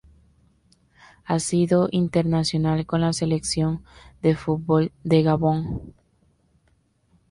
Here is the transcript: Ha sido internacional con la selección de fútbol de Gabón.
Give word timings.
Ha 1.25 1.37
sido 1.39 1.87
internacional 1.91 2.87
con 2.87 3.01
la 3.01 3.13
selección 3.13 3.83
de 4.23 4.35
fútbol 4.35 4.91
de 5.03 5.21
Gabón. 5.21 5.93